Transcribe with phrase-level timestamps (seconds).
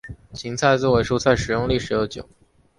[0.33, 2.27] 芹菜作为蔬菜食用历史悠久。